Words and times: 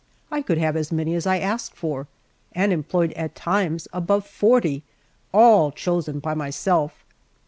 I 0.31 0.41
could 0.41 0.57
have 0.57 0.75
as 0.75 0.91
many 0.91 1.13
as 1.13 1.27
I 1.27 1.37
asked 1.37 1.75
for, 1.75 2.07
and 2.53 2.73
employed 2.73 3.13
at 3.13 3.35
times 3.35 3.87
above 3.93 4.25
forty, 4.25 4.81
all 5.31 5.71
chosen 5.71 6.17
by 6.17 6.33
myself. 6.33 7.05